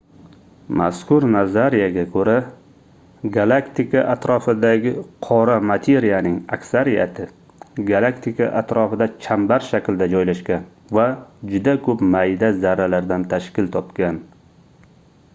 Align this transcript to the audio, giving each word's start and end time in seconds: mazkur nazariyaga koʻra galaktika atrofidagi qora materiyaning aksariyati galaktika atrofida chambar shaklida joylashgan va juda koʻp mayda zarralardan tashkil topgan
mazkur 0.79 1.25
nazariyaga 1.33 2.03
koʻra 2.13 2.37
galaktika 3.35 4.01
atrofidagi 4.13 4.93
qora 5.27 5.57
materiyaning 5.73 6.39
aksariyati 6.57 7.27
galaktika 7.91 8.49
atrofida 8.63 9.09
chambar 9.27 9.67
shaklida 9.69 10.09
joylashgan 10.15 10.65
va 11.01 11.07
juda 11.55 11.77
koʻp 11.91 12.05
mayda 12.17 12.51
zarralardan 12.65 13.29
tashkil 13.37 13.71
topgan 13.79 14.19